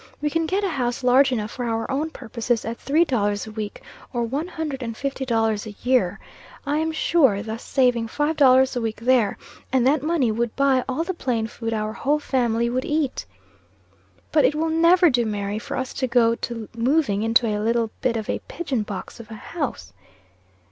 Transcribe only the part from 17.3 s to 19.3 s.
a little bit of a pigeon box of